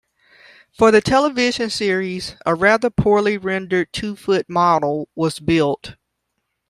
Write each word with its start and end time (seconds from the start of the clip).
For 0.71 0.89
the 0.89 0.99
television 0.99 1.69
series 1.69 2.35
a 2.43 2.55
rather 2.55 2.89
poorly 2.89 3.37
rendered 3.37 3.93
two-foot 3.93 4.49
model 4.49 5.07
was 5.13 5.39
built. 5.39 5.93